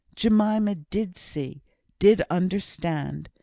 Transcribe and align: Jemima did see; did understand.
Jemima 0.15 0.73
did 0.73 1.15
see; 1.15 1.61
did 1.99 2.23
understand. 2.27 3.29